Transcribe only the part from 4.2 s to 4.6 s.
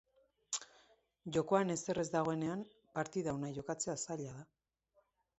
da.